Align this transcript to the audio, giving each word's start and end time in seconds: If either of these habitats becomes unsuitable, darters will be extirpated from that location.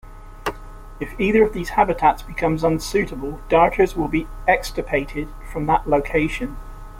If 0.99 1.13
either 1.19 1.43
of 1.43 1.53
these 1.53 1.69
habitats 1.69 2.23
becomes 2.23 2.63
unsuitable, 2.63 3.39
darters 3.49 3.95
will 3.95 4.07
be 4.07 4.27
extirpated 4.47 5.27
from 5.51 5.67
that 5.67 5.87
location. 5.87 6.57